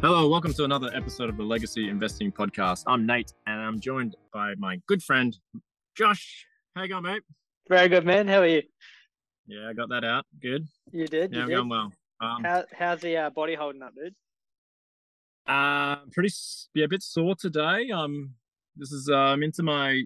[0.00, 2.84] Hello, welcome to another episode of the Legacy Investing Podcast.
[2.86, 5.36] I'm Nate, and I'm joined by my good friend
[5.96, 6.46] Josh.
[6.76, 7.22] How you going, mate?
[7.68, 8.28] Very good, man.
[8.28, 8.62] How are you?
[9.48, 10.24] Yeah, I got that out.
[10.40, 10.68] Good.
[10.92, 11.32] You did.
[11.32, 11.56] Yeah, you I'm did.
[11.56, 11.92] going well.
[12.20, 14.14] Um, How, how's the uh, body holding up, dude?
[15.48, 16.32] uh, pretty
[16.74, 17.90] yeah, a bit sore today.
[17.90, 18.34] Um,
[18.76, 20.04] this is uh, I'm into my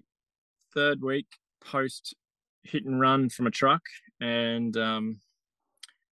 [0.73, 1.27] third week
[1.63, 2.15] post
[2.63, 3.83] hit and run from a truck,
[4.19, 5.19] and um,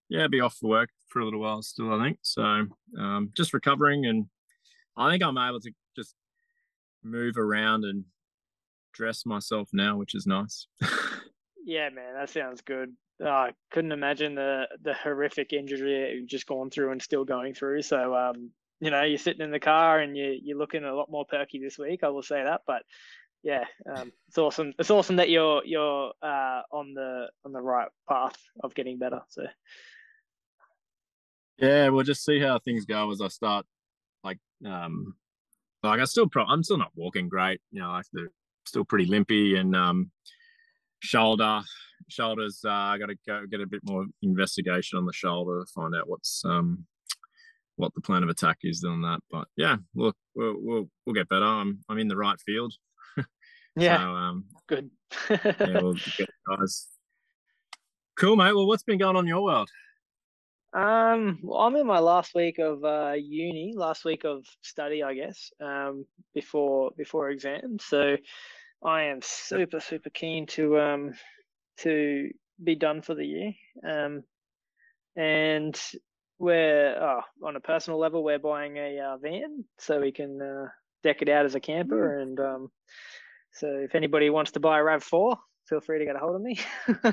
[0.08, 1.94] yeah, be off for work for a little while still.
[1.94, 2.66] I think so.
[2.98, 4.26] Um, just recovering, and
[4.98, 6.16] I think I'm able to just
[7.04, 8.06] move around and
[8.94, 10.68] dress myself now, which is nice.
[11.64, 12.94] Yeah, man, that sounds good.
[13.24, 17.54] Uh, I couldn't imagine the the horrific injury you've just gone through and still going
[17.54, 17.84] through.
[17.84, 18.50] So, um,
[18.80, 21.60] you know, you're sitting in the car and you you're looking a lot more perky
[21.60, 22.04] this week.
[22.04, 22.62] I will say that.
[22.66, 22.82] But
[23.44, 24.74] yeah, um, it's awesome.
[24.80, 29.22] It's awesome that you're you're uh, on the on the right path of getting better.
[29.30, 29.44] So
[31.62, 33.66] Yeah, we'll just see how things go as I start.
[34.24, 35.16] Like, um,
[35.84, 37.62] like I still, pro- I'm still not walking great.
[37.72, 38.30] You know, like the
[38.66, 40.12] still pretty limpy and um,
[41.02, 41.62] shoulder,
[42.08, 42.62] shoulders.
[42.66, 45.96] Uh, I got to go get a bit more investigation on the shoulder to find
[45.96, 46.86] out what's um,
[47.76, 49.20] what the plan of attack is on that.
[49.32, 51.46] But yeah, look, we'll we'll, we'll get better.
[51.46, 52.74] I'm I'm in the right field.
[53.76, 54.90] yeah, So, um, good.
[55.30, 56.88] yeah, we'll get guys.
[58.18, 58.54] Cool, mate.
[58.54, 59.70] Well, what's been going on in your world?
[60.74, 65.52] Um, I'm in my last week of uh, uni, last week of study, I guess,
[65.60, 67.84] um, before before exams.
[67.84, 68.16] So
[68.84, 71.14] I am super super keen to um
[71.80, 72.30] to
[72.64, 73.54] be done for the year.
[73.88, 74.24] Um,
[75.16, 75.80] and
[76.40, 80.68] we're oh, on a personal level, we're buying a uh, van so we can uh,
[81.04, 82.20] deck it out as a camper.
[82.20, 82.72] And um,
[83.54, 86.36] so if anybody wants to buy a Rav Four, feel free to get a hold
[86.36, 86.60] of me.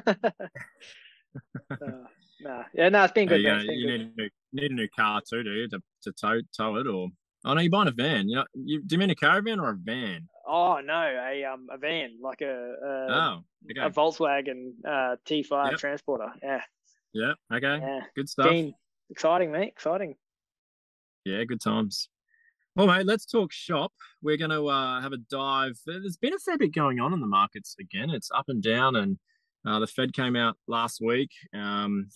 [1.70, 2.04] uh,
[2.40, 3.42] nah, yeah, no, it's been good.
[3.42, 3.90] been you good.
[3.90, 6.86] need a new need a new car too, do you, to, to tow tow it
[6.86, 7.08] or?
[7.44, 8.28] Oh no, you're buying a van.
[8.28, 10.28] You know, you do you mean a caravan or a van?
[10.46, 13.44] Oh no, a um a van like a a, Oh,
[13.80, 13.90] a.
[13.90, 15.78] Volkswagen uh T5 Yep.
[15.78, 16.32] transporter.
[16.42, 16.62] Yeah,
[17.12, 17.78] Yeah, okay.
[17.80, 18.00] yeah.
[18.16, 18.50] Good stuff.
[18.50, 18.74] Keen.
[19.10, 19.68] Exciting, mate.
[19.68, 20.16] Exciting.
[21.24, 22.08] Yeah, good times.
[22.76, 23.92] Well, mate, let's talk shop.
[24.22, 25.72] We're going to uh, have a dive.
[25.86, 28.10] There's been a fair bit going on in the markets again.
[28.10, 29.18] It's up and down, and
[29.66, 31.30] uh, the Fed came out last week.
[31.54, 32.08] Um,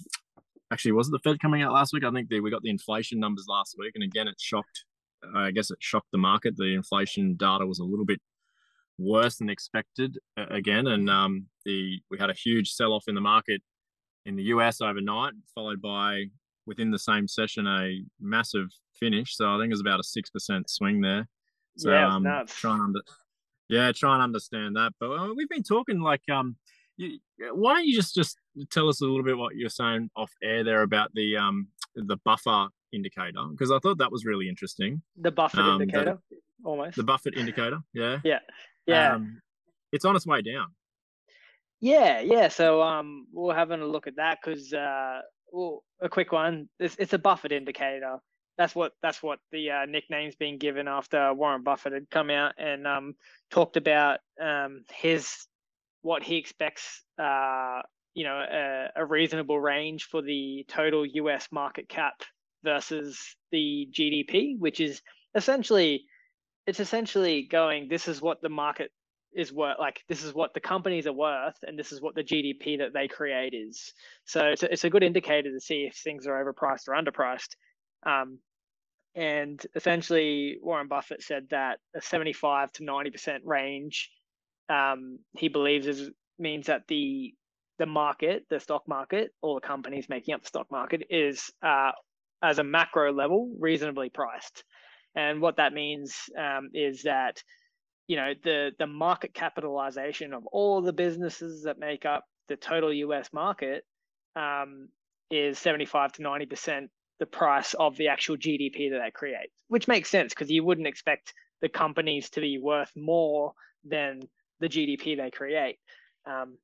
[0.73, 2.05] actually, was it the Fed coming out last week?
[2.05, 4.85] I think the, we got the inflation numbers last week, and again, it shocked.
[5.35, 6.57] I guess it shocked the market.
[6.57, 8.21] The inflation data was a little bit
[8.99, 13.21] worse than expected uh, again, and um, the we had a huge sell-off in the
[13.21, 13.63] market
[14.27, 16.25] in the US overnight, followed by
[16.67, 19.37] within the same session a massive finish.
[19.37, 21.29] So I think it was about a six percent swing there.
[21.77, 23.01] So yeah, um, try and under,
[23.69, 24.93] yeah, try and understand that.
[25.01, 26.57] But uh, we've been talking like um,
[26.97, 27.19] you,
[27.55, 28.39] why don't you just just
[28.71, 32.17] tell us a little bit what you're saying off air there about the um the
[32.25, 35.03] Buffett indicator because I thought that was really interesting.
[35.17, 36.19] The Buffett um, the- indicator,
[36.65, 36.97] almost.
[36.97, 38.39] The Buffett indicator, yeah, yeah,
[38.87, 39.41] yeah, Um,
[39.93, 40.69] it's on its way down.
[41.81, 42.49] yeah, yeah.
[42.49, 45.21] So um, we're having a look at that because uh,
[45.53, 46.69] well, a quick one.
[46.79, 48.19] It's it's a Buffett indicator.
[48.59, 52.53] That's what that's what the uh, nickname's been given after Warren Buffett had come out
[52.59, 53.15] and um
[53.51, 55.47] talked about um his
[56.03, 57.81] what he expects uh
[58.15, 62.23] you know a, a reasonable range for the total US market cap
[62.63, 65.03] versus the GDP, which is
[65.35, 66.05] essentially
[66.67, 68.91] it's essentially going this is what the market
[69.35, 72.23] is worth like this is what the companies are worth and this is what the
[72.23, 73.93] GDP that they create is.
[74.27, 77.57] So it's a, it's a good indicator to see if things are overpriced or underpriced.
[78.05, 78.39] Um,
[79.15, 84.11] and essentially, Warren Buffett said that a 75 to 90% range,
[84.69, 87.35] um, he believes is means that the
[87.79, 91.93] the market, the stock market, all the companies making up the stock market, is uh,
[92.43, 94.65] as a macro level reasonably priced.
[95.15, 97.43] And what that means um, is that
[98.07, 102.93] you know the the market capitalization of all the businesses that make up the total
[102.93, 103.85] US market
[104.37, 104.89] um,
[105.31, 109.87] is 75 to 90 percent the price of the actual GDP that they create, which
[109.87, 113.53] makes sense because you wouldn't expect the companies to be worth more
[113.85, 114.23] than
[114.63, 115.79] the GDP they create.
[116.27, 116.57] Um,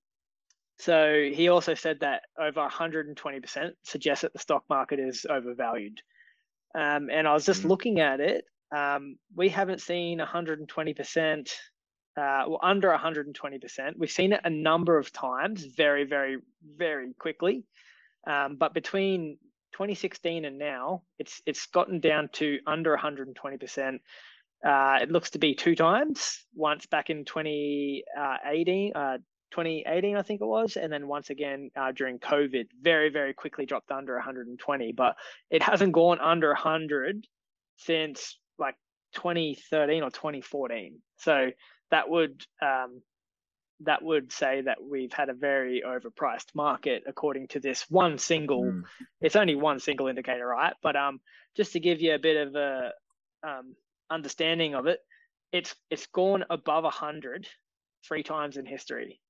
[0.78, 5.98] so he also said that over 120% suggests that the stock market is overvalued.
[6.74, 7.68] Um, and I was just Mm.
[7.68, 8.44] looking at it.
[8.70, 11.50] Um, we haven't seen 120%,
[12.16, 13.96] uh, well, under 120%.
[13.98, 17.64] We've seen it a number of times, very, very, very quickly.
[18.26, 19.38] Um, but between
[19.72, 24.00] 2016 and now, it's it's gotten down to under 120%.
[24.64, 26.44] Uh, it looks to be two times.
[26.54, 29.18] Once back in 2018, uh,
[29.50, 33.66] 2018, I think it was, and then once again uh, during COVID, very very quickly
[33.66, 34.92] dropped under 120.
[34.92, 35.16] But
[35.50, 37.26] it hasn't gone under 100
[37.76, 38.74] since like
[39.14, 41.00] 2013 or 2014.
[41.18, 41.50] So
[41.90, 43.00] that would um,
[43.80, 48.64] that would say that we've had a very overpriced market according to this one single
[48.64, 48.82] mm.
[49.20, 51.20] it's only one single indicator right but um
[51.56, 52.90] just to give you a bit of a
[53.46, 53.74] um,
[54.10, 55.00] understanding of it
[55.52, 57.46] it's it's gone above 100
[58.06, 59.20] three times in history.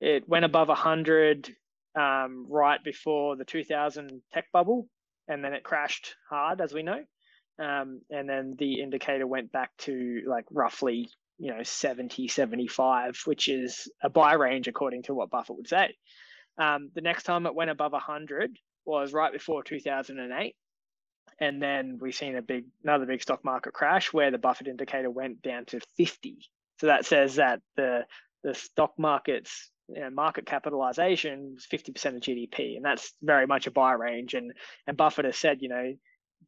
[0.00, 1.50] It went above 100
[1.98, 4.88] um, right before the 2000 tech bubble
[5.26, 7.02] and then it crashed hard as we know.
[7.58, 13.48] Um, and then the indicator went back to like roughly you know 70 75 which
[13.48, 15.94] is a buy range according to what buffett would say.
[16.58, 20.56] Um, the next time it went above 100 was right before 2008
[21.40, 25.10] and then we've seen a big another big stock market crash where the buffett indicator
[25.10, 26.38] went down to 50
[26.78, 28.04] so that says that the
[28.44, 33.66] the stock market's you know, market capitalization is 50% of gdp and that's very much
[33.66, 34.52] a buy range and
[34.86, 35.94] and buffett has said you know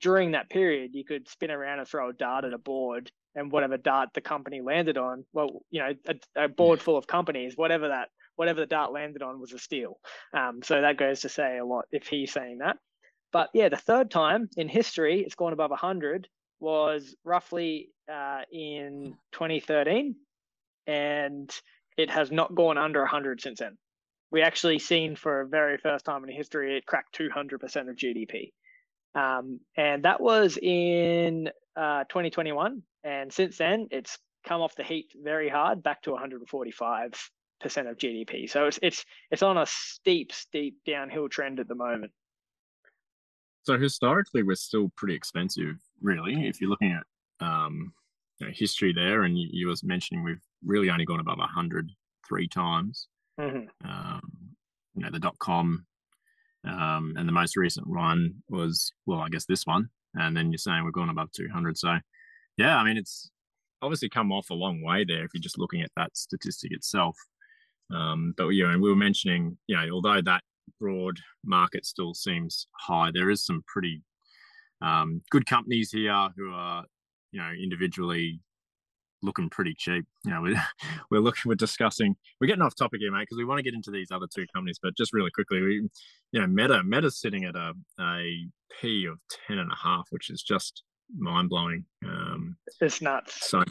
[0.00, 3.52] during that period you could spin around and throw a dart at a board and
[3.52, 7.56] whatever dart the company landed on, well, you know, a, a board full of companies,
[7.56, 9.98] whatever that, whatever the dart landed on was a steal.
[10.34, 12.76] Um, so that goes to say a lot if he's saying that.
[13.32, 16.28] But yeah, the third time in history it's gone above 100
[16.58, 20.16] was roughly uh, in 2013,
[20.86, 21.50] and
[21.96, 23.76] it has not gone under 100 since then.
[24.30, 27.54] We actually seen for a very first time in history it cracked 200%
[27.88, 28.52] of GDP.
[29.14, 32.82] Um, and that was in uh, 2021.
[33.02, 37.30] And since then, it's come off the heat very hard, back to 145
[37.60, 38.48] percent of GDP.
[38.48, 42.12] So it's it's it's on a steep, steep downhill trend at the moment.
[43.70, 46.48] So historically, we're still pretty expensive, really.
[46.48, 47.92] If you're looking at um,
[48.40, 51.88] you know, history there, and you, you was mentioning we've really only gone above 100
[52.28, 53.06] three times.
[53.40, 53.88] Mm-hmm.
[53.88, 54.22] Um,
[54.96, 55.86] you know, the dot com
[56.66, 59.88] um, and the most recent one was, well, I guess this one.
[60.16, 61.78] And then you're saying we're going above 200.
[61.78, 61.96] So,
[62.56, 63.30] yeah, I mean, it's
[63.82, 67.16] obviously come off a long way there if you're just looking at that statistic itself.
[67.94, 70.42] Um, but, you know, we were mentioning, you know, although that
[70.78, 74.02] broad market still seems high, there is some pretty
[74.82, 76.84] um, good companies here who are,
[77.32, 78.40] you know, individually
[79.22, 80.06] looking pretty cheap.
[80.24, 80.62] You know, we're,
[81.10, 83.74] we're looking, we're discussing, we're getting off topic here, mate, because we want to get
[83.74, 84.78] into these other two companies.
[84.82, 85.88] But just really quickly, we,
[86.32, 88.46] you know, Meta, Meta's sitting at a, a
[88.80, 90.82] P of 10 and a half, which is just
[91.16, 91.84] mind blowing.
[92.04, 93.48] Um, it's nuts.
[93.48, 93.64] So,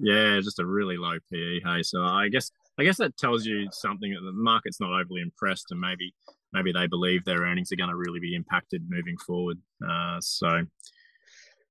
[0.00, 1.60] yeah, just a really low PE.
[1.64, 5.20] Hey, so I guess, I guess that tells you something that the market's not overly
[5.20, 6.14] impressed and maybe,
[6.52, 9.58] maybe they believe their earnings are going to really be impacted moving forward.
[9.86, 10.62] Uh, so,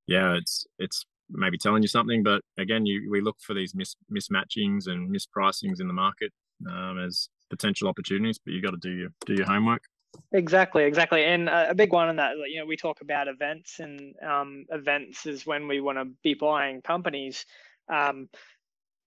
[0.08, 2.24] yeah, it's it's maybe telling you something.
[2.24, 6.31] But again, you we look for these mis, mismatchings and mispricings in the market
[6.70, 9.84] um, as potential opportunities, but you got to do your do your homework.
[10.31, 14.16] Exactly, exactly, and a big one in that, you know, we talk about events, and
[14.28, 17.46] um, events is when we want to be buying companies.
[17.94, 18.28] Um,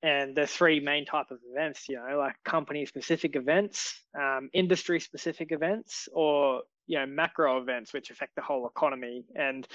[0.03, 4.99] and there's three main type of events, you know, like company specific events, um, industry
[4.99, 9.25] specific events, or you know, macro events which affect the whole economy.
[9.35, 9.67] And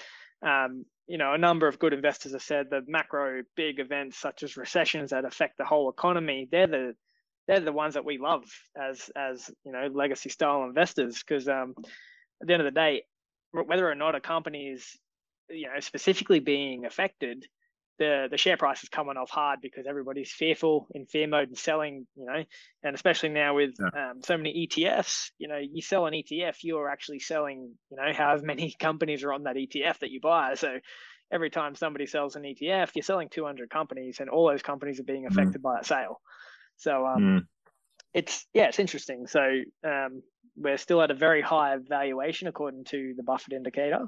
[0.46, 4.44] um, you know, a number of good investors have said that macro big events such
[4.44, 6.94] as recessions that affect the whole economy, they're the
[7.48, 8.44] they're the ones that we love
[8.80, 11.74] as as you know legacy style investors because um,
[12.42, 13.04] at the end of the day,
[13.52, 14.86] whether or not a company is
[15.50, 17.46] you know specifically being affected,
[18.00, 21.58] the the share price is coming off hard because everybody's fearful in fear mode and
[21.58, 22.44] selling, you know,
[22.84, 24.12] and especially now with yeah.
[24.12, 27.98] um, so many ETFs, you know, you sell an ETF, you are actually selling, you
[27.98, 30.54] know, however many companies are on that ETF that you buy.
[30.56, 30.78] So
[31.32, 35.04] every time somebody sells an ETF, you're selling 200 companies, and all those companies are
[35.04, 35.32] being mm.
[35.32, 35.64] affected mm.
[35.64, 36.22] by that sale.
[36.78, 37.42] So um, mm.
[38.14, 39.28] it's yeah, it's interesting.
[39.28, 39.42] So
[39.84, 40.22] um,
[40.58, 44.06] we're still at a very high valuation according to the Buffett indicator.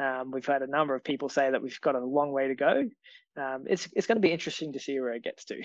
[0.00, 2.54] Um, we've had a number of people say that we've got a long way to
[2.54, 2.84] go.
[3.36, 5.60] Um, it's it's going to be interesting to see where it gets to.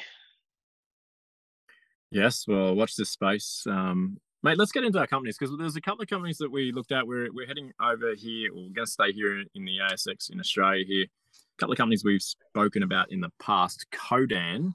[2.12, 4.58] Yes, well, watch this space, um, mate.
[4.58, 7.06] Let's get into our companies because there's a couple of companies that we looked at.
[7.06, 8.54] We're we're heading over here.
[8.54, 10.86] We're going to stay here in the ASX in Australia.
[10.88, 13.88] Here, a couple of companies we've spoken about in the past.
[13.92, 14.74] Codan,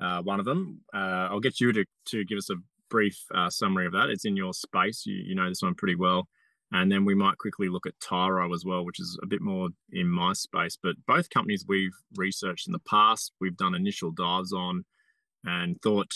[0.00, 0.80] uh, one of them.
[0.94, 2.54] Uh, I'll get you to to give us a
[2.90, 4.10] brief uh, summary of that.
[4.10, 5.04] It's in your space.
[5.06, 6.28] You, you know this one pretty well.
[6.72, 9.70] And then we might quickly look at Tyro as well, which is a bit more
[9.92, 10.78] in my space.
[10.80, 14.84] But both companies we've researched in the past, we've done initial dives on
[15.44, 16.12] and thought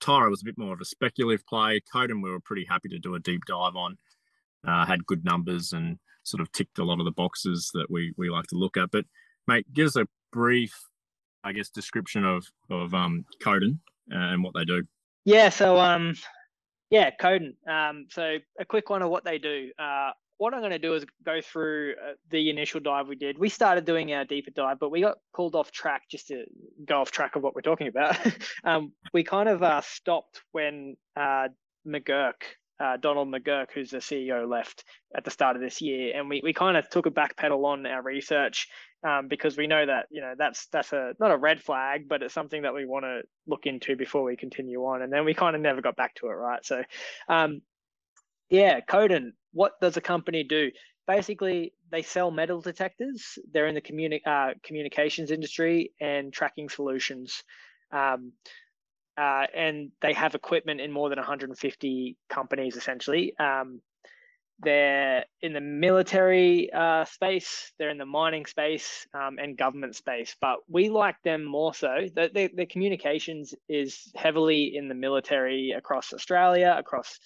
[0.00, 1.80] Tyro was a bit more of a speculative play.
[1.94, 3.96] Codan, we were pretty happy to do a deep dive on.
[4.66, 8.12] Uh, had good numbers and sort of ticked a lot of the boxes that we
[8.16, 8.90] we like to look at.
[8.90, 9.04] But
[9.46, 10.74] mate, give us a brief,
[11.44, 14.82] I guess, description of of um, Codan and what they do.
[15.26, 16.14] Yeah, so um,
[16.88, 17.54] yeah, Codan.
[17.68, 19.72] Um, so a quick one of what they do.
[19.76, 23.36] Uh, what I'm going to do is go through uh, the initial dive we did.
[23.36, 26.44] We started doing our deeper dive, but we got pulled off track just to
[26.84, 28.16] go off track of what we're talking about.
[28.64, 31.48] um, we kind of uh, stopped when uh,
[31.84, 32.42] McGurk,
[32.78, 36.40] uh, Donald McGurk, who's the CEO, left at the start of this year, and we,
[36.42, 38.68] we kind of took a back pedal on our research
[39.02, 42.22] um, because we know that you know that's that's a not a red flag, but
[42.22, 45.02] it's something that we want to look into before we continue on.
[45.02, 46.64] And then we kind of never got back to it, right?
[46.64, 46.82] So,
[47.28, 47.62] um,
[48.50, 50.70] yeah, Codan, what does a company do?
[51.06, 53.38] Basically, they sell metal detectors.
[53.52, 57.42] They're in the communi- uh, communications industry and tracking solutions.
[57.92, 58.32] Um,
[59.18, 63.36] uh, and they have equipment in more than 150 companies essentially.
[63.38, 63.80] Um,
[64.58, 70.34] they're in the military uh, space, they're in the mining space, um, and government space.
[70.40, 72.06] But we like them more so.
[72.14, 77.18] The, the, communications is heavily in the military across Australia, across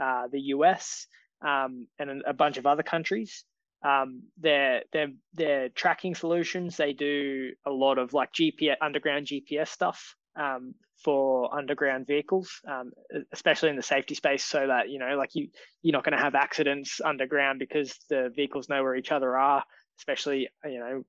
[0.00, 1.08] uh, the US,
[1.42, 3.44] um, and a bunch of other countries.
[3.84, 6.76] Um, their their their tracking solutions.
[6.76, 12.92] They do a lot of like GPS underground GPS stuff um, for underground vehicles, um,
[13.32, 15.48] especially in the safety space, so that you know like you
[15.82, 19.64] you're not going to have accidents underground because the vehicles know where each other are,
[19.98, 21.02] especially you know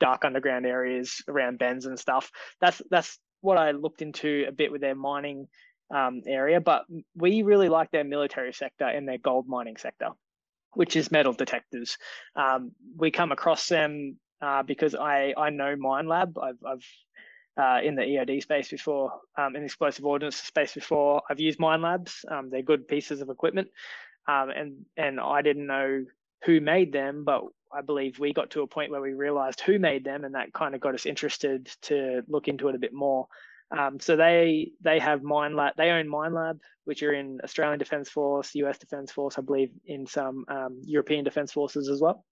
[0.00, 2.30] dark underground areas around bends and stuff.
[2.60, 5.46] That's that's what I looked into a bit with their mining
[5.94, 10.10] um, area, but we really like their military sector and their gold mining sector,
[10.74, 11.96] which is metal detectors.
[12.36, 16.32] Um, we come across them uh, because I I know Minelab.
[16.42, 16.86] I've I've
[17.58, 21.22] uh, in the EOD space before, um, in the explosive ordnance space before.
[21.28, 22.30] I've used Minelabs.
[22.30, 23.68] Um, they're good pieces of equipment,
[24.28, 26.04] um, and and I didn't know
[26.44, 29.78] who made them, but I believe we got to a point where we realized who
[29.78, 32.92] made them, and that kind of got us interested to look into it a bit
[32.92, 33.26] more.
[33.76, 35.72] Um, so they they have Minelab.
[35.76, 40.06] They own Minelab, which are in Australian Defence Force, US Defence Force, I believe, in
[40.06, 42.24] some um, European Defence Forces as well.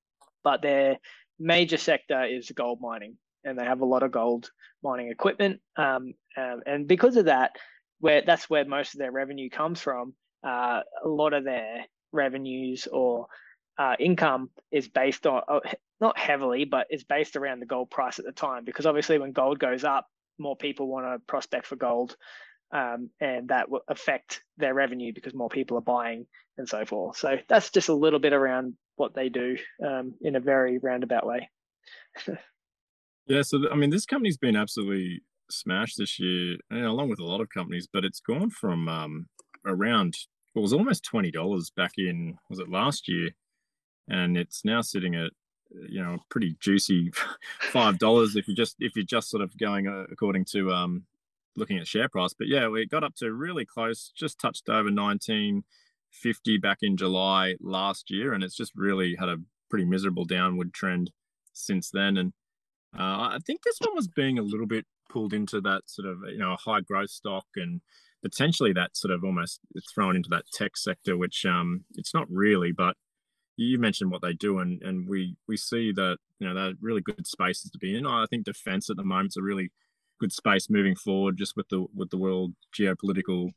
[0.44, 0.98] But their
[1.38, 4.50] major sector is gold mining, and they have a lot of gold
[4.82, 5.60] mining equipment.
[5.76, 7.52] Um, um and because of that,
[8.00, 10.14] where that's where most of their revenue comes from.
[10.46, 13.26] Uh, a lot of their revenues or
[13.78, 15.60] uh, income is based on uh,
[16.00, 18.64] not heavily, but it's based around the gold price at the time.
[18.64, 20.06] Because obviously, when gold goes up,
[20.38, 22.16] more people want to prospect for gold,
[22.72, 26.26] um, and that will affect their revenue because more people are buying
[26.58, 27.18] and so forth.
[27.18, 31.26] So that's just a little bit around what they do um, in a very roundabout
[31.26, 31.50] way.
[33.26, 37.40] yeah, so I mean, this company's been absolutely smashed this year, along with a lot
[37.40, 39.26] of companies, but it's gone from um,
[39.64, 40.16] around
[40.54, 43.30] well, it was almost twenty dollars back in was it last year,
[44.08, 45.32] and it's now sitting at
[45.88, 47.10] you know pretty juicy
[47.60, 51.04] five dollars if you just if you're just sort of going uh, according to um
[51.56, 52.32] looking at share price.
[52.32, 57.56] But yeah we got up to really close just touched over 1950 back in july
[57.60, 61.10] last year and it's just really had a pretty miserable downward trend
[61.52, 62.16] since then.
[62.16, 62.32] And
[62.98, 66.18] uh, i think this one was being a little bit pulled into that sort of
[66.28, 67.80] you know high growth stock and
[68.22, 69.60] potentially that sort of almost
[69.94, 72.96] thrown into that tech sector which um it's not really but
[73.56, 77.00] you mentioned what they do, and and we we see that you know they're really
[77.00, 78.06] good spaces to be in.
[78.06, 79.70] I think defense at the moment is a really
[80.20, 83.50] good space moving forward, just with the with the world geopolitical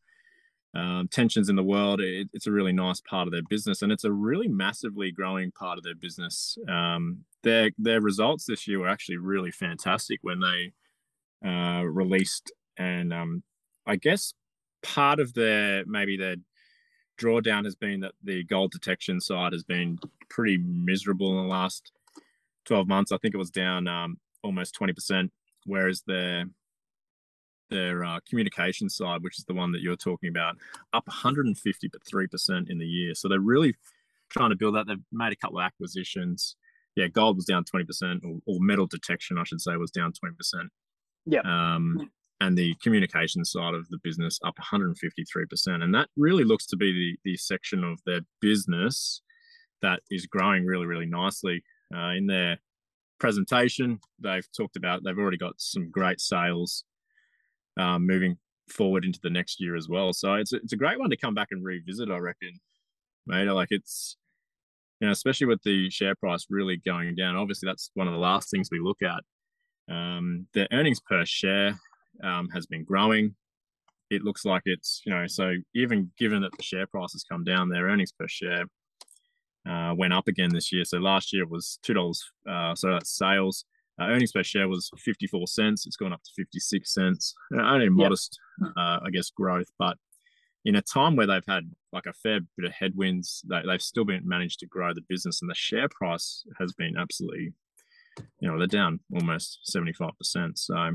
[0.73, 1.99] um, tensions in the world.
[1.99, 5.51] It, it's a really nice part of their business, and it's a really massively growing
[5.51, 6.57] part of their business.
[6.69, 10.73] Um, their their results this year were actually really fantastic when they
[11.47, 13.43] uh, released, and um,
[13.85, 14.33] I guess
[14.83, 16.35] part of their maybe their
[17.19, 21.91] drawdown has been that the gold detection side has been pretty miserable in the last
[22.65, 23.11] 12 months.
[23.11, 25.29] I think it was down um, almost 20%,
[25.65, 26.45] whereas their
[27.69, 30.55] their uh, communication side, which is the one that you're talking about,
[30.93, 33.13] up 150 but 3% in the year.
[33.13, 33.75] So they're really
[34.29, 34.87] trying to build that.
[34.87, 36.55] They've made a couple of acquisitions.
[36.99, 40.67] Yeah, gold was down 20%, or, or metal detection, I should say, was down 20%.
[41.25, 41.39] Yeah.
[41.45, 42.09] Um,
[42.41, 44.95] and the communication side of the business up 153%.
[45.81, 49.21] And that really looks to be the, the section of their business
[49.81, 51.63] that is growing really, really nicely.
[51.95, 52.57] Uh, in their
[53.17, 56.83] presentation, they've talked about they've already got some great sales
[57.79, 58.37] um, moving
[58.69, 60.11] forward into the next year as well.
[60.11, 62.59] So it's a, it's a great one to come back and revisit, I reckon,
[63.25, 63.45] mate.
[63.45, 64.17] Like it's,
[64.99, 67.35] you know, especially with the share price really going down.
[67.35, 69.23] Obviously, that's one of the last things we look at.
[69.93, 71.79] Um, the earnings per share
[72.23, 73.35] um, has been growing.
[74.09, 77.43] It looks like it's, you know, so even given that the share price has come
[77.43, 78.65] down, their earnings per share
[79.69, 80.83] uh, went up again this year.
[80.83, 82.19] So last year was $2.
[82.49, 83.65] Uh, so that's sales.
[83.99, 85.85] Uh, earnings per share was 54 cents.
[85.85, 87.35] It's gone up to 56 cents.
[87.53, 88.71] Uh, only modest, yep.
[88.77, 89.97] uh, I guess, growth, but
[90.65, 94.05] in a time where they've had like a fair bit of headwinds, they, they've still
[94.05, 97.53] been managed to grow the business, and the share price has been absolutely,
[98.39, 100.59] you know, they're down almost seventy five percent.
[100.59, 100.91] So,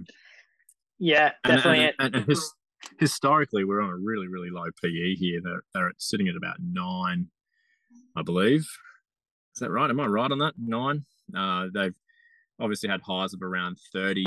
[0.99, 1.85] yeah, definitely.
[1.85, 2.53] And, and, and his,
[3.01, 5.41] historically, we're on a really really low PE here.
[5.43, 7.29] They're they're sitting at about nine,
[8.17, 8.61] I believe.
[8.61, 9.91] Is that right?
[9.91, 10.55] Am I right on that?
[10.59, 11.05] Nine.
[11.37, 11.97] Uh, they've
[12.61, 14.27] obviously had highs of around thirty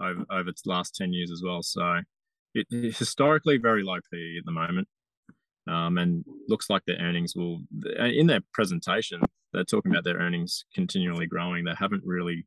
[0.00, 1.62] over over the last ten years as well.
[1.62, 2.00] So
[2.54, 4.88] it, historically very low PE at the moment.
[5.66, 7.60] Um, and looks like their earnings will,
[7.98, 9.20] in their presentation,
[9.52, 11.64] they're talking about their earnings continually growing.
[11.64, 12.46] They haven't really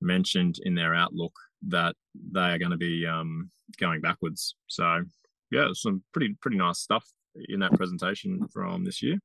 [0.00, 1.32] mentioned in their outlook
[1.68, 1.94] that
[2.32, 4.56] they are going to be um, going backwards.
[4.68, 5.02] So,
[5.50, 7.04] yeah, some pretty pretty nice stuff
[7.48, 9.18] in that presentation from this year.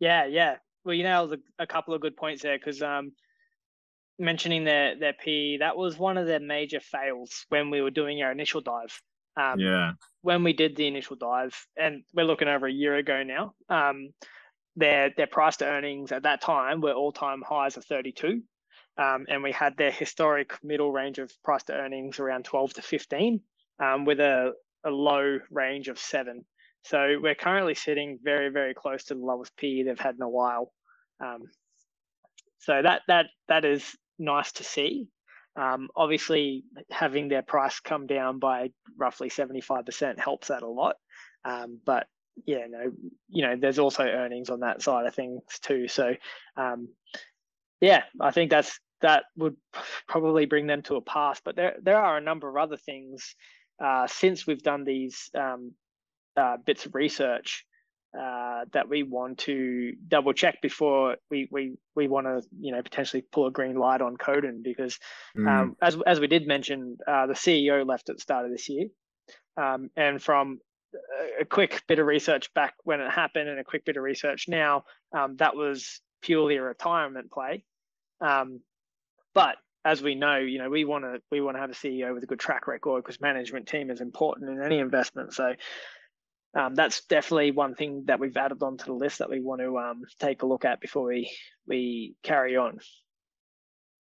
[0.00, 0.56] Yeah, yeah.
[0.84, 3.12] Well, you nailed a, a couple of good points there because um,
[4.18, 8.22] mentioning their their PE, that was one of their major fails when we were doing
[8.22, 9.00] our initial dive.
[9.36, 9.92] Um, yeah.
[10.22, 14.10] When we did the initial dive, and we're looking over a year ago now, um,
[14.76, 18.42] their their price to earnings at that time were all time highs of 32.
[18.98, 22.82] Um, and we had their historic middle range of price to earnings around 12 to
[22.82, 23.40] 15,
[23.82, 24.52] um, with a,
[24.84, 26.44] a low range of seven.
[26.84, 30.28] So we're currently sitting very, very close to the lowest PE they've had in a
[30.28, 30.72] while.
[31.24, 31.44] Um,
[32.58, 35.08] so that that that is nice to see.
[35.56, 40.96] Um, obviously, having their price come down by roughly 75% helps that a lot.
[41.44, 42.06] Um, but
[42.46, 42.92] yeah, no,
[43.28, 45.88] you know, there's also earnings on that side of things too.
[45.88, 46.14] So,
[46.56, 46.88] um,
[47.80, 49.56] yeah, I think that's that would
[50.08, 51.40] probably bring them to a pass.
[51.44, 53.34] But there there are a number of other things
[53.82, 55.72] uh, since we've done these um,
[56.36, 57.66] uh, bits of research
[58.18, 62.82] uh, that we want to double check before we we we want to you know
[62.82, 64.98] potentially pull a green light on Codan because
[65.36, 65.48] mm.
[65.48, 68.68] um, as as we did mention uh, the CEO left at the start of this
[68.68, 68.88] year.
[69.56, 70.60] Um, and from
[71.40, 74.46] a quick bit of research back when it happened and a quick bit of research
[74.46, 74.84] now
[75.16, 77.64] um, that was purely a retirement play.
[78.20, 78.60] Um,
[79.34, 82.12] but as we know you know we want to we want to have a CEO
[82.12, 85.32] with a good track record because management team is important in any investment.
[85.32, 85.54] So
[86.54, 89.78] um, that's definitely one thing that we've added onto the list that we want to
[89.78, 91.30] um, take a look at before we
[91.66, 92.78] we carry on.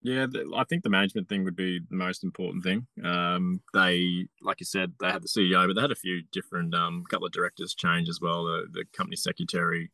[0.05, 0.27] Yeah,
[0.57, 2.89] I think the management thing would be the most important thing.
[3.05, 6.75] Um, they, like you said, they had the CEO, but they had a few different,
[6.75, 8.45] um, couple of directors change as well.
[8.45, 9.93] The, the company secretary,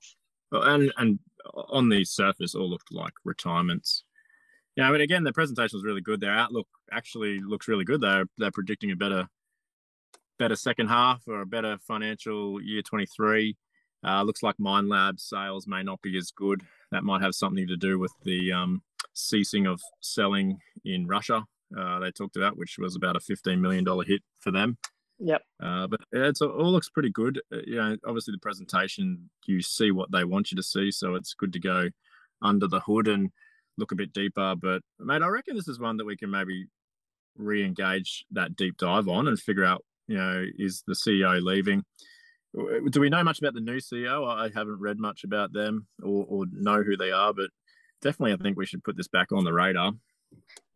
[0.50, 1.18] and and
[1.54, 4.04] on the surface, all looked like retirements.
[4.76, 6.20] Yeah, I mean, again, the presentation was really good.
[6.20, 8.00] Their outlook actually looks really good.
[8.00, 9.28] They're they're predicting a better
[10.38, 13.56] better second half or a better financial year 23.
[14.06, 16.62] Uh, looks like Minelab sales may not be as good.
[16.92, 21.44] That might have something to do with the um, ceasing of selling in Russia.
[21.76, 24.78] Uh, they talked about, which was about a $15 million hit for them.
[25.18, 25.42] Yep.
[25.60, 27.40] Uh, but it all looks pretty good.
[27.52, 31.16] Uh, you know, obviously the presentation, you see what they want you to see, so
[31.16, 31.88] it's good to go
[32.40, 33.30] under the hood and
[33.76, 34.54] look a bit deeper.
[34.54, 36.66] But mate, I reckon this is one that we can maybe
[37.36, 41.84] re-engage that deep dive on and figure out you know, is the CEO leaving?
[42.54, 44.26] Do we know much about the new CEO?
[44.26, 47.50] I haven't read much about them or, or know who they are, but
[48.02, 49.92] definitely I think we should put this back on the radar.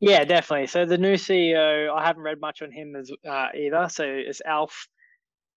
[0.00, 0.66] Yeah, definitely.
[0.66, 3.88] So the new CEO, I haven't read much on him as uh, either.
[3.90, 4.88] So it's Alf.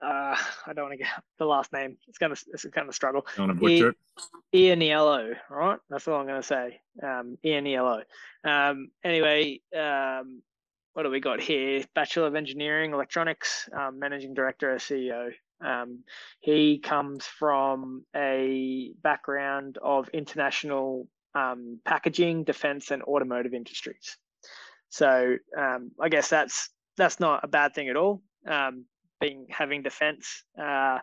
[0.02, 0.36] Uh,
[0.68, 1.08] I don't want to get
[1.40, 1.98] the last name.
[2.08, 3.26] It's gonna it's kind of struggle.
[3.36, 3.96] You want to butcher
[4.54, 5.80] e- Ianniello, right?
[5.90, 6.80] That's all I'm gonna say.
[7.02, 8.04] Um, Ianniello.
[8.44, 10.42] Um, anyway, um,
[10.96, 11.84] what do we got here?
[11.94, 15.30] Bachelor of Engineering, Electronics, um, Managing Director, CEO.
[15.60, 16.06] Um,
[16.40, 24.16] he comes from a background of international um, packaging, defense, and automotive industries.
[24.88, 28.22] So um, I guess that's that's not a bad thing at all.
[28.48, 28.86] Um,
[29.20, 31.00] being having defense, uh,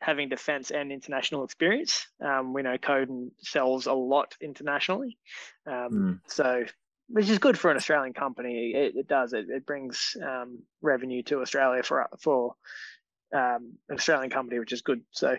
[0.00, 2.06] having defense and international experience.
[2.24, 5.18] Um, we know Codan sells a lot internationally,
[5.66, 6.20] mm.
[6.28, 6.64] so
[7.10, 8.72] which is good for an Australian company.
[8.74, 9.32] It, it does.
[9.32, 12.54] It, it brings um, revenue to Australia for for
[13.34, 15.02] um, an Australian company, which is good.
[15.10, 15.36] So,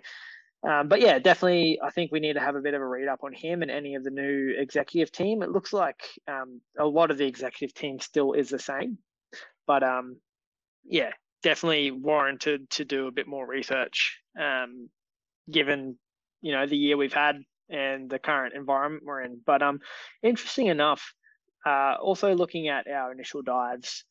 [0.67, 3.07] um, but yeah, definitely, I think we need to have a bit of a read
[3.07, 5.41] up on him and any of the new executive team.
[5.41, 8.97] It looks like um, a lot of the executive team still is the same,
[9.65, 10.17] but um,
[10.83, 14.89] yeah, definitely warranted to do a bit more research, um,
[15.49, 15.97] given
[16.41, 17.37] you know the year we've had
[17.69, 19.39] and the current environment we're in.
[19.45, 19.79] But um,
[20.21, 21.13] interesting enough
[21.65, 24.03] uh, also looking at our initial dives,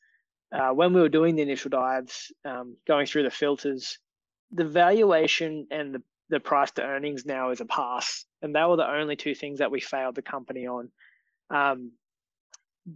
[0.52, 3.98] uh, when we were doing the initial dives, um, going through the filters,
[4.52, 8.24] the valuation and the, the price to earnings now is a pass.
[8.42, 10.90] And they were the only two things that we failed the company on.
[11.50, 11.92] Um,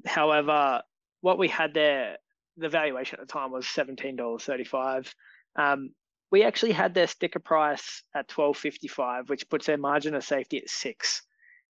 [0.07, 0.83] however,
[1.21, 2.19] what we had there,
[2.57, 5.13] the valuation at the time was $17.35.
[5.57, 5.91] Um,
[6.31, 10.25] we actually had their sticker price at twelve fifty five, which puts their margin of
[10.25, 11.23] safety at six,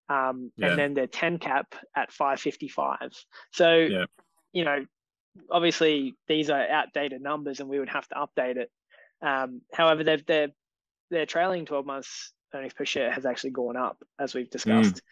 [0.09, 0.69] um, yeah.
[0.69, 3.13] and then their ten cap at five fifty five.
[3.53, 4.05] So, yeah.
[4.53, 4.85] you know,
[5.51, 8.71] obviously these are outdated numbers, and we would have to update it.
[9.23, 10.49] Um, however, they've their
[11.11, 15.03] their trailing twelve months earnings per share has actually gone up, as we've discussed.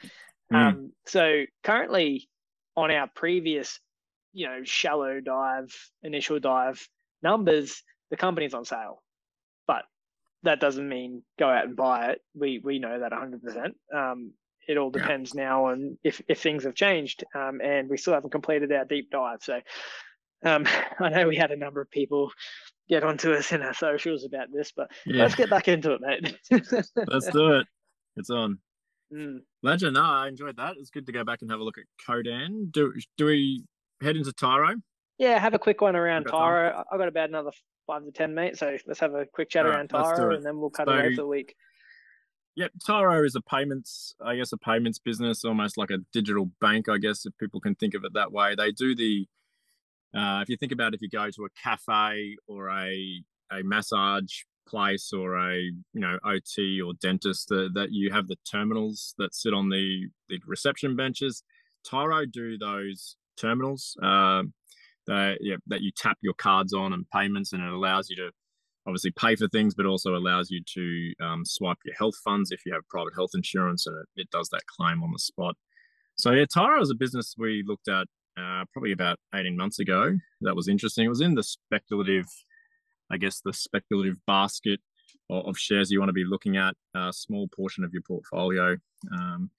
[0.52, 0.56] Mm.
[0.56, 0.90] Um, mm.
[1.06, 2.28] So currently,
[2.76, 3.80] on our previous,
[4.32, 6.86] you know, shallow dive, initial dive
[7.22, 9.02] numbers, the company's on sale.
[9.66, 9.84] But
[10.42, 12.20] that doesn't mean go out and buy it.
[12.34, 13.72] We we know that 100%.
[13.94, 14.32] Um,
[14.68, 15.44] it all depends yeah.
[15.44, 17.24] now on if, if things have changed.
[17.34, 19.42] Um, and we still haven't completed our deep dive.
[19.42, 19.60] So
[20.44, 20.66] um,
[21.00, 22.30] I know we had a number of people
[22.88, 25.22] get onto us in our socials about this, but yeah.
[25.22, 26.36] let's get back into it, mate.
[27.08, 27.66] let's do it.
[28.16, 28.58] It's on.
[29.12, 29.40] Mm.
[29.62, 29.94] Legend.
[29.94, 30.74] No, I enjoyed that.
[30.78, 32.70] It's good to go back and have a look at Codan.
[32.72, 33.64] Do do we
[34.00, 34.74] head into Tyro?
[35.18, 36.84] Yeah, have a quick one around Tyro.
[36.90, 37.50] I've got about another
[37.86, 38.56] five to ten, mate.
[38.56, 40.94] So let's have a quick chat All around right, Tyro, and then we'll cut so,
[40.94, 41.54] away for the week.
[42.54, 46.88] Yep, Tyro is a payments, I guess, a payments business, almost like a digital bank,
[46.88, 48.54] I guess, if people can think of it that way.
[48.54, 49.26] They do the,
[50.14, 54.42] uh, if you think about if you go to a cafe or a a massage
[54.66, 59.34] place or a you know OT or dentist that, that you have the terminals that
[59.34, 61.42] sit on the the reception benches.
[61.84, 64.42] Tyro do those terminals uh,
[65.06, 68.30] that yeah, that you tap your cards on and payments, and it allows you to
[68.86, 72.60] obviously pay for things, but also allows you to um, swipe your health funds if
[72.66, 75.56] you have private health insurance, and it, it does that claim on the spot.
[76.16, 78.06] So yeah, Tyro is a business we looked at
[78.38, 80.16] uh, probably about 18 months ago.
[80.40, 81.06] That was interesting.
[81.06, 82.26] It was in the speculative
[83.12, 84.80] I guess, the speculative basket
[85.30, 88.76] of, of shares you want to be looking at, a small portion of your portfolio.
[89.12, 89.50] Um,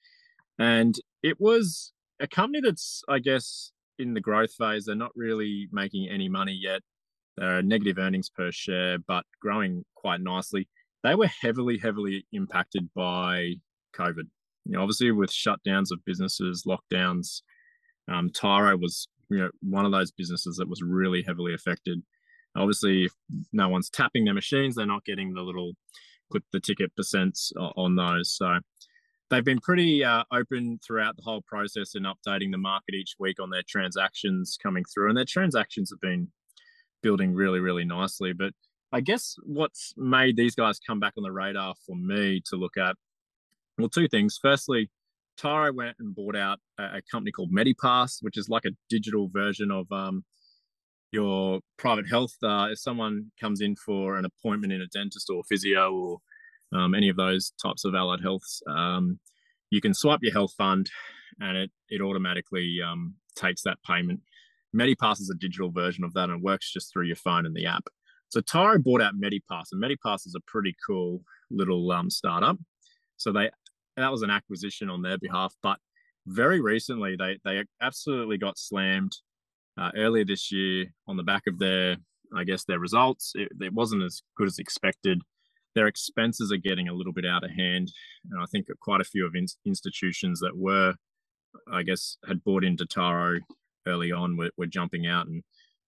[0.60, 4.86] and it was a company that's, I guess, in the growth phase.
[4.86, 6.82] They're not really making any money yet.
[7.38, 10.68] They're negative earnings per share, but growing quite nicely.
[11.04, 13.56] They were heavily, heavily impacted by
[13.96, 14.28] COVID.
[14.66, 17.42] You know, obviously with shutdowns of businesses, lockdowns,
[18.08, 22.02] um, Tyro was you know one of those businesses that was really heavily affected.
[22.56, 23.14] Obviously, if
[23.52, 25.74] no one's tapping their machines, they're not getting the little
[26.32, 28.32] clip the ticket percents on those.
[28.32, 28.60] So
[29.30, 33.40] they've been pretty uh, open throughout the whole process in updating the market each week
[33.42, 36.30] on their transactions coming through, and their transactions have been
[37.04, 38.34] building really, really nicely.
[38.34, 38.54] But
[38.92, 42.78] I guess what's made these guys come back on the radar for me to look
[42.78, 42.96] at,
[43.78, 44.40] well, two things.
[44.42, 44.90] Firstly,
[45.38, 49.72] Tyro went and bought out a, company called Medipass, which is like a digital version
[49.72, 50.24] of um,
[51.12, 52.36] your private health.
[52.44, 56.18] Uh, if someone comes in for an appointment in a dentist or physio or
[56.78, 59.20] um, any of those types of allied healths, um,
[59.70, 60.90] you can swipe your health fund
[61.40, 64.22] and it it automatically um, takes that payment.
[64.76, 67.66] Medipass is a digital version of that and works just through your phone and the
[67.66, 67.88] app.
[68.30, 72.58] So Tyro bought out Medipass, and Medipass is a pretty cool little um, startup.
[73.18, 73.52] So they
[73.96, 75.78] that was an acquisition on their behalf, but
[76.26, 79.14] very recently they they absolutely got slammed
[79.78, 81.98] uh, earlier this year on the back of their,
[82.36, 83.34] I guess, their results.
[83.36, 85.22] It, it, wasn't as good as expected.
[85.76, 87.92] Their expenses are getting a little bit out of hand.
[88.30, 90.94] And I think quite a few of in- institutions that were,
[91.72, 93.40] I guess, had bought into Tyro
[93.88, 95.28] early on were, were jumping out.
[95.28, 95.44] And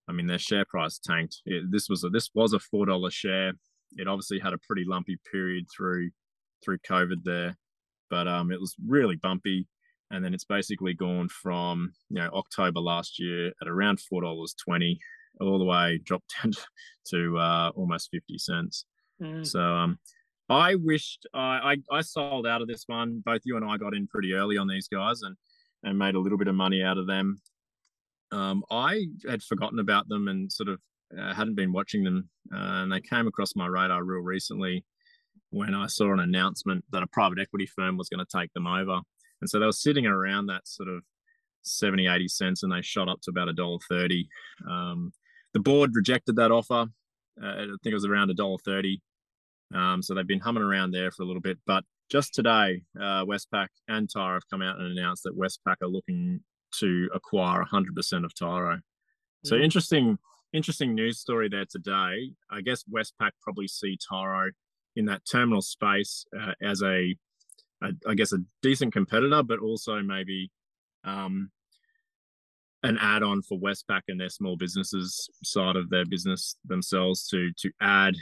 [0.08, 1.42] I mean, their share price tanked.
[1.46, 3.54] It, this was a, this was a $4 share.
[3.98, 6.10] It obviously had a pretty lumpy period through
[6.64, 7.56] through COVID there,
[8.10, 9.68] but um, it was really bumpy
[10.12, 14.56] and then it's basically gone from you know October last year at around four dollars
[14.64, 15.00] twenty,
[15.42, 16.54] all the way dropped down
[17.12, 18.86] to uh, almost fifty cents.
[19.22, 19.46] Mm.
[19.46, 20.00] So um,
[20.50, 23.22] I wished I, I I sold out of this one.
[23.26, 25.36] Both you and I got in pretty early on these guys and
[25.84, 27.38] and made a little bit of money out of them.
[28.32, 30.80] Um, I had forgotten about them and sort of
[31.18, 34.84] uh, hadn't been watching them, uh, and they came across my radar real recently
[35.52, 38.68] when I saw an announcement that a private equity firm was going to take them
[38.68, 39.00] over.
[39.42, 41.04] And so they were sitting around that sort of
[41.64, 44.28] 70, 80 cents and they shot up to about a dollar 30.
[44.70, 45.14] Um,
[45.54, 46.88] the board rejected that offer.
[47.42, 49.02] Uh, I think it was around a dollar 30.
[49.74, 51.58] Um, so they've been humming around there for a little bit.
[51.66, 55.88] But just today, uh, Westpac and Tyro have come out and announced that Westpac are
[55.88, 56.42] looking
[56.80, 58.80] to acquire 100% of Tyro.
[59.44, 59.64] So mm.
[59.64, 60.18] interesting,
[60.54, 62.32] interesting news story there today.
[62.52, 64.52] I guess Westpac probably see Tyro
[64.96, 67.16] in that terminal space uh, as a
[67.84, 70.50] a, I guess a decent competitor, but also maybe
[71.04, 71.52] um,
[72.84, 77.72] an add-on for Westpac and their small businesses side of their business themselves to to
[77.82, 78.16] add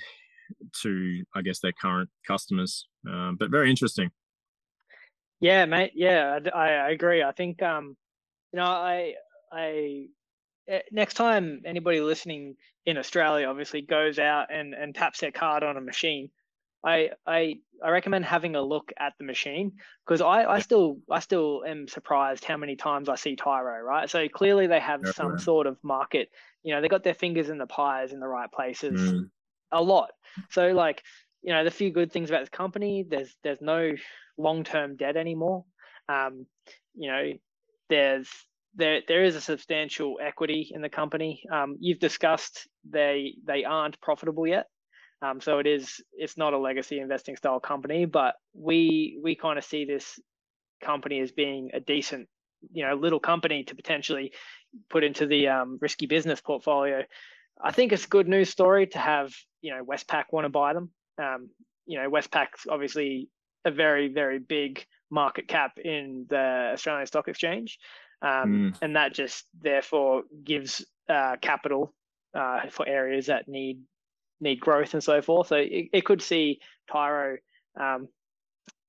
[0.82, 2.88] to I guess their current customers.
[3.08, 4.10] Um, but very interesting.
[5.40, 5.92] Yeah, mate.
[5.94, 7.22] Yeah, I, I agree.
[7.22, 7.98] I think um,
[8.54, 9.14] you know I
[9.52, 10.06] I
[10.68, 15.64] eh, next time anybody listening in Australia obviously goes out and, and taps their card
[15.64, 16.30] on a machine,
[16.84, 19.74] I I I recommend having a look at the machine
[20.06, 24.10] because I, I still I still am surprised how many times I see Tyro, right?
[24.10, 26.30] So clearly they have some sort of market,
[26.62, 29.30] you know, they got their fingers in the pies in the right places mm.
[29.72, 30.12] a lot.
[30.50, 31.04] So like,
[31.42, 33.94] you know, the few good things about this company, there's there's no
[34.38, 35.64] long-term debt anymore.
[36.10, 36.46] Um,
[36.96, 37.32] you know,
[37.90, 38.30] there's
[38.76, 41.44] there there is a substantial equity in the company.
[41.52, 44.68] Um, you've discussed they they aren't profitable yet.
[45.22, 49.58] Um, so it is it's not a legacy investing style company, but we we kind
[49.58, 50.20] of see this
[50.82, 52.28] company as being a decent,
[52.72, 54.34] you know, little company to potentially
[54.90, 57.04] put into the um, risky business portfolio.
[57.64, 60.74] I think it's a good news story to have, you know, Westpac want to buy
[60.74, 60.90] them.
[61.22, 61.50] Um,
[61.86, 63.30] you know, Westpac's obviously
[63.66, 67.78] a very, very big market cap in the Australian Stock Exchange.
[68.22, 68.78] Um, mm.
[68.82, 71.94] And that just therefore gives uh, capital
[72.34, 73.80] uh, for areas that need
[74.42, 75.48] need growth and so forth.
[75.48, 76.60] So it, it could see
[76.92, 77.38] Tyro,
[77.80, 78.08] um,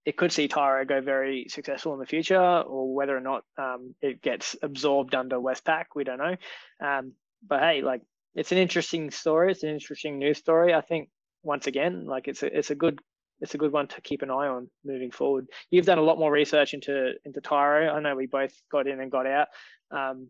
[0.05, 3.95] it could see Tyro go very successful in the future, or whether or not um,
[4.01, 6.37] it gets absorbed under Westpac, we don't know.
[6.81, 7.13] Um,
[7.47, 8.03] but hey, like
[8.35, 9.53] it's an interesting story.
[9.53, 10.75] It's an interesting news story.
[10.75, 11.11] I think
[11.43, 13.01] once again, like it's a it's a good
[13.41, 15.47] it's a good one to keep an eye on moving forward.
[15.71, 17.93] You've done a lot more research into into Tyro.
[17.93, 19.49] I know we both got in and got out,
[19.91, 20.29] um,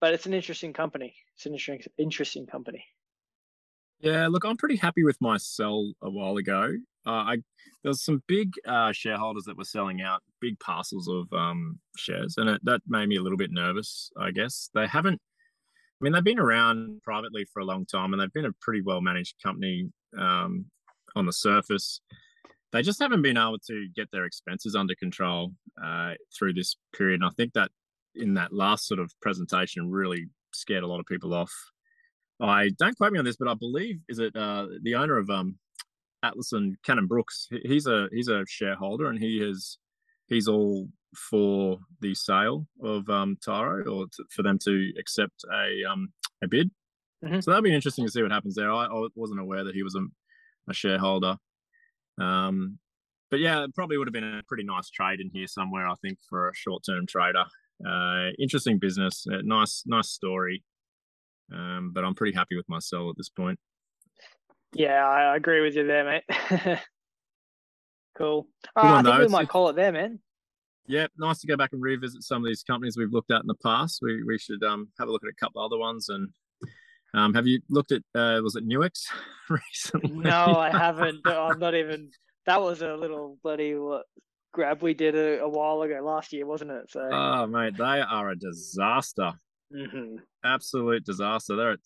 [0.00, 1.14] but it's an interesting company.
[1.36, 2.84] It's an interesting interesting company.
[4.00, 6.72] Yeah, look, I'm pretty happy with my sell a while ago.
[7.06, 7.36] Uh, I
[7.82, 12.34] there was some big uh, shareholders that were selling out big parcels of um, shares,
[12.36, 14.10] and it, that made me a little bit nervous.
[14.18, 15.20] I guess they haven't.
[16.00, 18.82] I mean, they've been around privately for a long time, and they've been a pretty
[18.82, 20.66] well managed company um,
[21.14, 22.00] on the surface.
[22.72, 25.52] They just haven't been able to get their expenses under control
[25.82, 27.70] uh, through this period, and I think that
[28.14, 31.52] in that last sort of presentation really scared a lot of people off.
[32.40, 35.28] I don't quote me on this, but I believe is it uh, the owner of
[35.30, 35.58] um,
[36.24, 37.48] Atlassian Cannon Brooks.
[37.64, 39.78] He's a he's a shareholder, and he has
[40.26, 45.90] he's all for the sale of um, Tyro or to, for them to accept a
[45.90, 46.70] um, a bid.
[47.24, 47.40] Mm-hmm.
[47.40, 48.72] So that'd be interesting to see what happens there.
[48.72, 50.06] I, I wasn't aware that he was a,
[50.70, 51.36] a shareholder.
[52.20, 52.78] Um,
[53.30, 55.86] but yeah, it probably would have been a pretty nice trade in here somewhere.
[55.86, 57.44] I think for a short term trader.
[57.86, 60.62] Uh, interesting business, uh, nice nice story.
[61.52, 63.58] Um, but I'm pretty happy with my sell at this point.
[64.72, 66.22] Yeah, I agree with you there, mate.
[68.18, 68.46] cool.
[68.76, 70.20] All right, I think we might call it there, man.
[70.86, 73.46] Yeah, nice to go back and revisit some of these companies we've looked at in
[73.46, 74.00] the past.
[74.02, 76.08] We we should um, have a look at a couple other ones.
[76.08, 76.30] And
[77.14, 78.92] um, have you looked at uh, was it Nuix
[79.50, 80.10] recently?
[80.10, 81.26] No, I haven't.
[81.26, 82.10] I'm not even.
[82.46, 84.04] That was a little bloody what
[84.52, 86.90] grab we did a, a while ago last year, wasn't it?
[86.90, 87.08] So.
[87.10, 89.32] Oh mate, they are a disaster.
[89.74, 90.16] Mm-hmm.
[90.44, 91.56] Absolute disaster.
[91.56, 91.80] They're at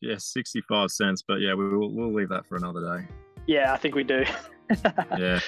[0.00, 3.06] yeah sixty five cents, but yeah, we will we'll leave that for another day.
[3.46, 4.24] Yeah, I think we do.
[5.18, 5.40] yeah.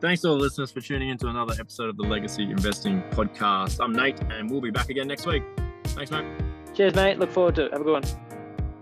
[0.00, 3.02] Thanks to all the listeners for tuning in to another episode of the Legacy Investing
[3.10, 3.82] Podcast.
[3.82, 5.42] I'm Nate, and we'll be back again next week.
[5.84, 6.45] Thanks, mate.
[6.76, 7.18] Cheers, mate.
[7.18, 7.72] Look forward to it.
[7.72, 8.04] Have a good one.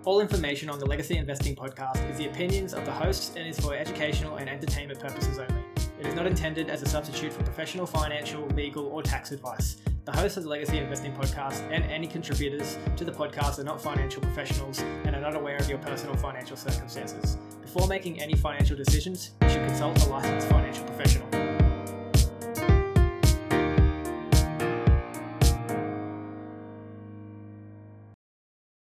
[0.05, 3.57] All information on the Legacy Investing Podcast is the opinions of the hosts and is
[3.61, 5.63] for educational and entertainment purposes only.
[6.01, 9.77] It is not intended as a substitute for professional financial, legal, or tax advice.
[10.07, 13.81] The hosts of the Legacy Investing Podcast and any contributors to the podcast are not
[13.81, 17.39] financial professionals and are not aware of your personal financial circumstances.
[17.63, 21.44] Before making any financial decisions, you should consult a licensed financial professional.